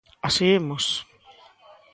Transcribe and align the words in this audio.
¡Así 0.27 0.45
imos! 0.59 0.85